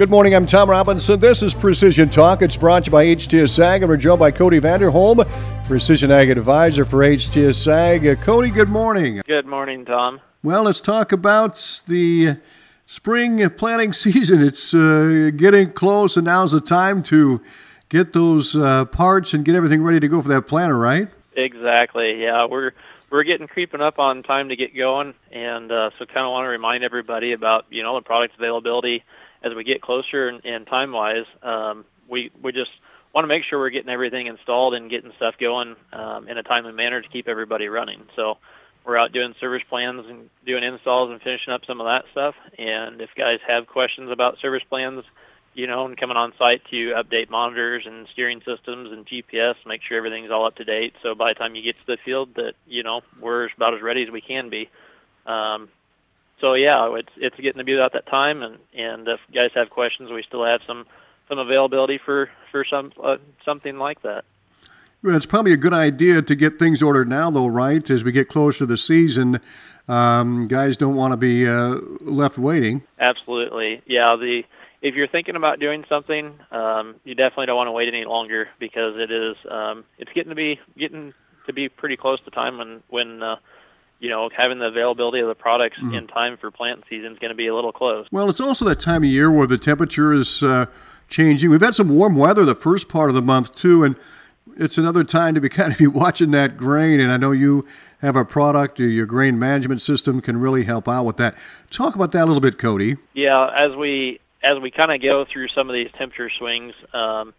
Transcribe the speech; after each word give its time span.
Good 0.00 0.08
morning, 0.08 0.34
I'm 0.34 0.46
Tom 0.46 0.70
Robinson. 0.70 1.20
This 1.20 1.42
is 1.42 1.52
Precision 1.52 2.08
Talk. 2.08 2.40
It's 2.40 2.56
brought 2.56 2.84
to 2.84 2.88
you 2.88 2.92
by 2.92 3.04
HTS 3.04 3.58
Ag, 3.58 3.82
and 3.82 3.90
we're 3.90 3.98
joined 3.98 4.18
by 4.18 4.30
Cody 4.30 4.58
Vanderholm, 4.58 5.28
Precision 5.66 6.10
Ag 6.10 6.30
Advisor 6.30 6.86
for 6.86 7.00
HTS 7.00 7.70
Ag. 7.70 8.06
Uh, 8.06 8.14
Cody, 8.14 8.48
good 8.48 8.70
morning. 8.70 9.20
Good 9.26 9.44
morning, 9.44 9.84
Tom. 9.84 10.22
Well, 10.42 10.62
let's 10.62 10.80
talk 10.80 11.12
about 11.12 11.82
the 11.86 12.36
spring 12.86 13.46
planting 13.50 13.92
season. 13.92 14.40
It's 14.40 14.72
uh, 14.72 15.32
getting 15.36 15.70
close, 15.70 16.16
and 16.16 16.24
now's 16.24 16.52
the 16.52 16.62
time 16.62 17.02
to 17.02 17.42
get 17.90 18.14
those 18.14 18.56
uh, 18.56 18.86
parts 18.86 19.34
and 19.34 19.44
get 19.44 19.54
everything 19.54 19.82
ready 19.82 20.00
to 20.00 20.08
go 20.08 20.22
for 20.22 20.28
that 20.28 20.46
planter, 20.46 20.78
right? 20.78 21.08
Exactly. 21.36 22.22
Yeah, 22.22 22.46
we're 22.46 22.72
we're 23.10 23.24
getting 23.24 23.48
creeping 23.48 23.82
up 23.82 23.98
on 23.98 24.22
time 24.22 24.48
to 24.48 24.56
get 24.56 24.74
going, 24.74 25.12
and 25.30 25.70
uh, 25.70 25.90
so 25.98 26.06
kind 26.06 26.24
of 26.24 26.30
want 26.30 26.46
to 26.46 26.48
remind 26.48 26.84
everybody 26.84 27.32
about 27.32 27.66
you 27.68 27.82
know 27.82 27.96
the 27.96 28.00
product 28.00 28.34
availability 28.38 29.04
as 29.42 29.54
we 29.54 29.64
get 29.64 29.80
closer 29.80 30.28
and, 30.28 30.44
and 30.44 30.66
time 30.66 30.92
wise. 30.92 31.26
Um, 31.42 31.84
we 32.08 32.30
we 32.42 32.52
just 32.52 32.70
want 33.14 33.24
to 33.24 33.28
make 33.28 33.44
sure 33.44 33.58
we're 33.58 33.70
getting 33.70 33.90
everything 33.90 34.26
installed 34.26 34.74
and 34.74 34.90
getting 34.90 35.12
stuff 35.16 35.36
going 35.38 35.76
um, 35.92 36.28
in 36.28 36.38
a 36.38 36.42
timely 36.42 36.72
manner 36.72 37.00
to 37.00 37.08
keep 37.08 37.28
everybody 37.28 37.68
running. 37.68 38.02
So 38.16 38.38
we're 38.84 38.96
out 38.96 39.12
doing 39.12 39.34
service 39.40 39.62
plans 39.68 40.06
and 40.08 40.30
doing 40.46 40.62
installs 40.62 41.10
and 41.10 41.20
finishing 41.20 41.52
up 41.52 41.64
some 41.66 41.80
of 41.80 41.86
that 41.86 42.04
stuff. 42.12 42.34
And 42.58 43.00
if 43.00 43.10
guys 43.16 43.40
have 43.46 43.66
questions 43.66 44.10
about 44.10 44.38
service 44.38 44.62
plans, 44.68 45.04
you 45.54 45.66
know, 45.66 45.84
and 45.86 45.96
coming 45.96 46.16
on 46.16 46.32
site 46.38 46.62
to 46.70 46.92
update 46.92 47.28
monitors 47.28 47.84
and 47.84 48.06
steering 48.12 48.40
systems 48.46 48.92
and 48.92 49.06
GPS, 49.06 49.56
make 49.66 49.82
sure 49.82 49.98
everything's 49.98 50.30
all 50.30 50.46
up 50.46 50.56
to 50.56 50.64
date. 50.64 50.94
So 51.02 51.14
by 51.14 51.32
the 51.32 51.38
time 51.38 51.56
you 51.56 51.62
get 51.62 51.76
to 51.76 51.86
the 51.86 51.98
field, 52.04 52.34
that 52.36 52.54
you 52.66 52.82
know 52.82 53.02
we're 53.20 53.48
about 53.56 53.74
as 53.74 53.82
ready 53.82 54.04
as 54.04 54.10
we 54.10 54.20
can 54.20 54.48
be. 54.48 54.70
Um, 55.26 55.68
so 56.40 56.54
yeah, 56.54 56.94
it's 56.94 57.12
it's 57.16 57.36
getting 57.36 57.58
to 57.58 57.64
be 57.64 57.74
about 57.74 57.92
that 57.92 58.06
time, 58.06 58.42
and 58.42 58.58
and 58.74 59.08
if 59.08 59.20
guys 59.32 59.50
have 59.54 59.70
questions, 59.70 60.10
we 60.10 60.22
still 60.22 60.44
have 60.44 60.60
some 60.66 60.86
some 61.28 61.38
availability 61.38 61.98
for 61.98 62.30
for 62.50 62.64
some 62.64 62.92
uh, 63.02 63.16
something 63.44 63.78
like 63.78 64.02
that. 64.02 64.24
Well, 65.02 65.16
it's 65.16 65.26
probably 65.26 65.52
a 65.52 65.58
good 65.58 65.72
idea 65.72 66.20
to 66.20 66.34
get 66.34 66.58
things 66.58 66.82
ordered 66.82 67.08
now, 67.08 67.30
though, 67.30 67.46
right? 67.46 67.88
As 67.88 68.04
we 68.04 68.12
get 68.12 68.28
closer 68.28 68.60
to 68.60 68.66
the 68.66 68.76
season, 68.76 69.40
um, 69.88 70.46
guys 70.46 70.76
don't 70.76 70.94
want 70.94 71.12
to 71.14 71.16
be 71.16 71.48
uh, 71.48 71.78
left 72.00 72.36
waiting. 72.36 72.82
Absolutely, 72.98 73.80
yeah. 73.86 74.16
The 74.16 74.44
if 74.82 74.94
you're 74.94 75.08
thinking 75.08 75.36
about 75.36 75.58
doing 75.58 75.84
something, 75.88 76.38
um, 76.50 76.96
you 77.04 77.14
definitely 77.14 77.46
don't 77.46 77.56
want 77.56 77.68
to 77.68 77.72
wait 77.72 77.88
any 77.88 78.04
longer 78.04 78.48
because 78.58 78.96
it 78.96 79.10
is 79.10 79.36
um, 79.48 79.84
it's 79.98 80.12
getting 80.12 80.30
to 80.30 80.36
be 80.36 80.60
getting 80.76 81.14
to 81.46 81.52
be 81.52 81.68
pretty 81.68 81.96
close 81.96 82.20
to 82.22 82.30
time 82.30 82.58
when 82.58 82.82
when 82.88 83.22
uh, 83.22 83.36
you 84.00 84.08
know, 84.08 84.30
having 84.34 84.58
the 84.58 84.66
availability 84.66 85.20
of 85.20 85.28
the 85.28 85.34
products 85.34 85.78
mm. 85.78 85.96
in 85.96 86.06
time 86.06 86.36
for 86.38 86.50
plant 86.50 86.84
season 86.88 87.12
is 87.12 87.18
going 87.18 87.30
to 87.30 87.36
be 87.36 87.46
a 87.46 87.54
little 87.54 87.72
close. 87.72 88.06
Well, 88.10 88.30
it's 88.30 88.40
also 88.40 88.64
that 88.64 88.80
time 88.80 89.04
of 89.04 89.10
year 89.10 89.30
where 89.30 89.46
the 89.46 89.58
temperature 89.58 90.12
is 90.12 90.42
uh, 90.42 90.66
changing. 91.08 91.50
We've 91.50 91.60
had 91.60 91.74
some 91.74 91.90
warm 91.90 92.16
weather 92.16 92.44
the 92.44 92.54
first 92.54 92.88
part 92.88 93.10
of 93.10 93.14
the 93.14 93.22
month 93.22 93.54
too, 93.54 93.84
and 93.84 93.94
it's 94.56 94.78
another 94.78 95.04
time 95.04 95.34
to 95.34 95.40
be 95.40 95.48
kind 95.50 95.72
of 95.72 95.78
be 95.78 95.86
watching 95.86 96.30
that 96.32 96.56
grain. 96.56 96.98
And 96.98 97.12
I 97.12 97.18
know 97.18 97.32
you 97.32 97.66
have 98.00 98.16
a 98.16 98.24
product, 98.24 98.80
or 98.80 98.88
your 98.88 99.04
grain 99.04 99.38
management 99.38 99.82
system 99.82 100.22
can 100.22 100.38
really 100.38 100.64
help 100.64 100.88
out 100.88 101.04
with 101.04 101.18
that. 101.18 101.36
Talk 101.70 101.94
about 101.94 102.12
that 102.12 102.24
a 102.24 102.26
little 102.26 102.40
bit, 102.40 102.58
Cody. 102.58 102.96
Yeah, 103.12 103.50
as 103.54 103.76
we 103.76 104.20
as 104.42 104.58
we 104.58 104.70
kind 104.70 104.90
of 104.90 105.02
go 105.02 105.26
through 105.26 105.48
some 105.48 105.68
of 105.68 105.74
these 105.74 105.90
temperature 105.92 106.30
swings, 106.30 106.72
um, 106.94 107.34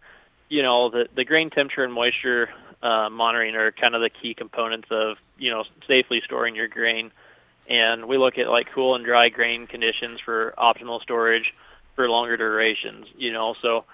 you 0.48 0.62
know, 0.62 0.90
the 0.90 1.08
the 1.12 1.24
grain 1.24 1.50
temperature 1.50 1.82
and 1.82 1.92
moisture 1.92 2.50
uh, 2.82 3.08
monitoring 3.10 3.54
are 3.54 3.72
kind 3.72 3.94
of 3.94 4.00
the 4.00 4.10
key 4.10 4.34
components 4.34 4.88
of 4.90 5.16
you 5.38 5.50
know 5.50 5.64
safely 5.86 6.20
storing 6.24 6.56
your 6.56 6.68
grain. 6.68 7.10
And 7.68 8.06
we 8.06 8.18
look 8.18 8.38
at 8.38 8.48
like 8.48 8.70
cool 8.74 8.96
and 8.96 9.04
dry 9.04 9.28
grain 9.28 9.66
conditions 9.66 10.20
for 10.20 10.52
optimal 10.58 11.00
storage 11.00 11.54
for 11.94 12.08
longer 12.08 12.36
durations. 12.36 13.06
You 13.16 13.32
know, 13.32 13.54
so 13.62 13.84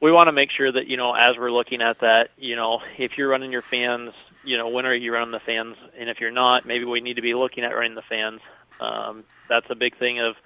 we 0.00 0.12
want 0.12 0.28
to 0.28 0.32
make 0.32 0.50
sure 0.50 0.70
that 0.70 0.86
you 0.86 0.96
know 0.96 1.14
as 1.14 1.36
we're 1.36 1.50
looking 1.50 1.82
at 1.82 2.00
that, 2.00 2.30
you 2.38 2.56
know, 2.56 2.80
if 2.96 3.18
you're 3.18 3.28
running 3.28 3.52
your 3.52 3.62
fans, 3.62 4.12
you 4.44 4.56
know, 4.56 4.68
when 4.68 4.86
are 4.86 4.94
you 4.94 5.12
running 5.12 5.32
the 5.32 5.40
fans? 5.40 5.76
And 5.98 6.08
if 6.08 6.20
you're 6.20 6.30
not, 6.30 6.66
maybe 6.66 6.84
we 6.84 7.00
need 7.00 7.14
to 7.14 7.22
be 7.22 7.34
looking 7.34 7.64
at 7.64 7.74
running 7.74 7.96
the 7.96 8.02
fans. 8.02 8.40
Um, 8.80 9.24
that's 9.48 9.66
a 9.70 9.74
big 9.74 9.98
thing 9.98 10.20
of 10.20 10.36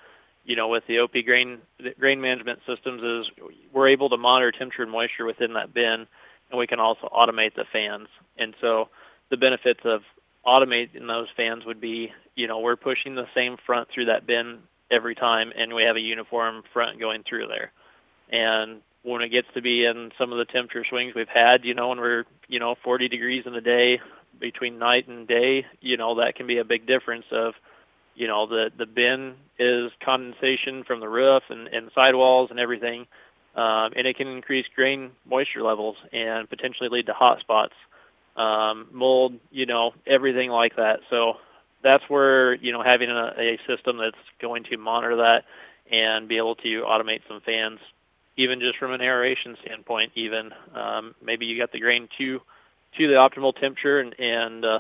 you 0.45 0.57
know, 0.57 0.69
with 0.69 0.87
the 0.87 0.99
OP 0.99 1.13
grain 1.25 1.59
grain 1.99 2.21
management 2.21 2.61
systems 2.67 3.03
is 3.03 3.33
we're 3.73 3.89
able 3.89 4.09
to 4.09 4.17
monitor 4.17 4.51
temperature 4.51 4.83
and 4.83 4.91
moisture 4.91 5.25
within 5.25 5.53
that 5.55 5.73
bin 5.73 6.07
and 6.53 6.59
we 6.59 6.67
can 6.67 6.79
also 6.79 7.09
automate 7.09 7.55
the 7.55 7.65
fans. 7.73 8.09
And 8.37 8.55
so 8.61 8.89
the 9.31 9.37
benefits 9.37 9.81
of 9.85 10.03
automating 10.47 11.07
those 11.07 11.29
fans 11.37 11.65
would 11.65 11.81
be, 11.81 12.13
you 12.37 12.47
know, 12.47 12.61
we're 12.61 12.77
pushing 12.77 13.15
the 13.15 13.27
same 13.35 13.57
front 13.57 13.89
through 13.89 14.05
that 14.05 14.27
bin 14.27 14.61
every 14.91 15.15
time, 15.15 15.53
and 15.57 15.75
we 15.75 15.85
have 15.85 15.97
a 15.97 16.01
uniform 16.01 16.63
front 16.73 17.01
going 17.01 17.25
through 17.25 17.49
there. 17.49 17.73
And 18.29 18.83
when 19.03 19.23
it 19.23 19.31
gets 19.31 19.49
to 19.55 19.63
be 19.63 19.85
in 19.87 20.13
some 20.19 20.31
of 20.31 20.39
the 20.39 20.45
temperature 20.45 20.85
swings 20.89 21.15
we've 21.15 21.29
had, 21.29 21.65
you 21.65 21.75
know, 21.75 21.89
when 21.89 21.99
we're, 21.99 22.25
you 22.49 22.59
know, 22.59 22.77
40 22.85 23.09
degrees 23.09 23.45
in 23.47 23.55
the 23.55 23.61
day 23.61 24.01
between 24.39 24.79
night 24.79 25.09
and 25.09 25.27
day, 25.27 25.67
you 25.81 25.97
know, 25.97 26.17
that 26.17 26.35
can 26.35 26.47
be 26.47 26.59
a 26.59 26.65
big 26.65 26.87
difference 26.87 27.27
of, 27.31 27.55
you 28.15 28.27
know, 28.27 28.47
the 28.47 28.71
the 28.77 28.85
bin 28.85 29.37
is 29.59 29.91
condensation 30.05 30.85
from 30.85 31.01
the 31.01 31.09
roof 31.09 31.45
and, 31.49 31.69
and 31.69 31.91
sidewalls 31.95 32.51
and 32.51 32.61
everything 32.61 33.07
um, 33.55 33.93
and 33.97 34.07
it 34.07 34.17
can 34.17 34.29
increase 34.29 34.67
grain 34.75 35.11
moisture 35.29 35.63
levels 35.63 35.97
and 36.13 36.49
potentially 36.49 36.89
lead 36.89 37.07
to 37.07 37.13
hot 37.13 37.41
spots, 37.41 37.75
um, 38.37 38.89
mold, 38.93 39.35
you 39.51 39.67
know, 39.67 39.93
everything 40.07 40.51
like 40.51 40.77
that. 40.77 41.01
So 41.11 41.37
that's 41.83 42.05
where 42.09 42.55
you 42.55 42.73
know 42.73 42.83
having 42.83 43.11
a, 43.11 43.35
a 43.37 43.59
system 43.67 43.99
that's 43.99 44.17
going 44.41 44.65
to 44.65 44.77
monitor 44.77 45.17
that 45.17 45.45
and 45.91 46.29
be 46.29 46.37
able 46.39 46.55
to 46.57 46.83
automate 46.83 47.21
some 47.29 47.41
fans, 47.41 47.81
even 48.37 48.61
just 48.61 48.79
from 48.79 48.93
an 48.93 49.01
aeration 49.01 49.57
standpoint. 49.63 50.13
Even 50.15 50.53
um, 50.75 51.15
maybe 51.23 51.47
you 51.47 51.59
got 51.59 51.73
the 51.73 51.81
grain 51.81 52.09
to 52.19 52.41
to 52.99 53.09
the 53.09 53.15
optimal 53.15 53.55
temperature 53.55 54.01
and, 54.01 54.19
and 54.19 54.65
uh, 54.65 54.79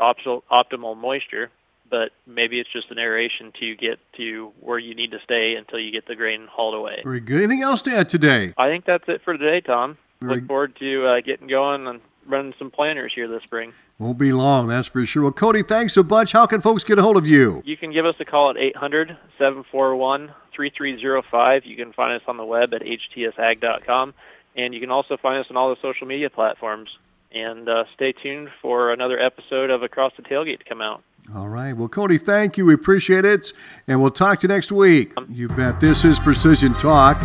optimal 0.00 0.42
optimal 0.50 0.96
moisture, 0.96 1.50
but 1.90 2.12
maybe 2.26 2.60
it's 2.60 2.70
just 2.70 2.90
an 2.90 2.98
aeration 2.98 3.52
to 3.60 3.74
get 3.76 3.98
to 4.14 4.52
where 4.60 4.78
you 4.78 4.94
need 4.94 5.10
to 5.12 5.20
stay 5.20 5.56
until 5.56 5.78
you 5.78 5.90
get 5.90 6.06
the 6.06 6.16
grain 6.16 6.46
hauled 6.46 6.74
away. 6.74 7.00
Very 7.02 7.20
good. 7.20 7.38
Anything 7.38 7.62
else 7.62 7.82
to 7.82 7.96
add 7.96 8.08
today? 8.08 8.54
I 8.56 8.68
think 8.68 8.84
that's 8.84 9.08
it 9.08 9.22
for 9.22 9.36
today, 9.36 9.60
Tom. 9.60 9.98
Very 10.20 10.36
Look 10.36 10.46
forward 10.46 10.76
to 10.76 11.06
uh, 11.06 11.20
getting 11.20 11.46
going 11.46 11.86
and 11.86 12.00
running 12.26 12.54
some 12.58 12.70
planters 12.70 13.12
here 13.14 13.28
this 13.28 13.42
spring. 13.42 13.72
Won't 13.98 14.18
be 14.18 14.32
long, 14.32 14.68
that's 14.68 14.88
for 14.88 15.04
sure. 15.04 15.24
Well, 15.24 15.32
Cody, 15.32 15.62
thanks 15.62 15.94
so 15.94 16.02
much. 16.02 16.32
How 16.32 16.46
can 16.46 16.60
folks 16.60 16.84
get 16.84 16.98
a 16.98 17.02
hold 17.02 17.16
of 17.16 17.26
you? 17.26 17.62
You 17.64 17.76
can 17.76 17.92
give 17.92 18.06
us 18.06 18.14
a 18.20 18.24
call 18.24 18.50
at 18.50 18.56
800 18.56 19.16
741 19.38 20.32
3305. 20.54 21.64
You 21.64 21.76
can 21.76 21.92
find 21.92 22.20
us 22.20 22.22
on 22.28 22.36
the 22.36 22.44
web 22.44 22.74
at 22.74 22.82
htsag.com. 22.82 24.14
And 24.56 24.74
you 24.74 24.80
can 24.80 24.90
also 24.90 25.16
find 25.16 25.38
us 25.38 25.46
on 25.50 25.56
all 25.56 25.70
the 25.70 25.80
social 25.80 26.06
media 26.06 26.30
platforms. 26.30 26.90
And 27.30 27.68
uh, 27.68 27.84
stay 27.94 28.12
tuned 28.12 28.50
for 28.62 28.92
another 28.92 29.18
episode 29.18 29.70
of 29.70 29.82
Across 29.82 30.14
the 30.16 30.22
Tailgate 30.22 30.58
to 30.58 30.64
come 30.64 30.80
out. 30.80 31.02
All 31.34 31.48
right. 31.48 31.74
Well, 31.74 31.88
Cody, 31.88 32.16
thank 32.18 32.56
you. 32.56 32.64
We 32.64 32.74
appreciate 32.74 33.24
it. 33.24 33.52
And 33.86 34.00
we'll 34.00 34.10
talk 34.10 34.40
to 34.40 34.44
you 34.44 34.48
next 34.48 34.72
week. 34.72 35.12
You 35.28 35.48
bet. 35.48 35.78
This 35.78 36.04
is 36.04 36.18
Precision 36.18 36.72
Talk. 36.74 37.18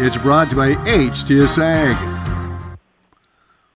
It's 0.00 0.16
brought 0.18 0.50
to 0.50 0.50
you 0.50 0.56
by 0.56 0.74
HTS 0.84 1.58
Ag. 1.58 2.17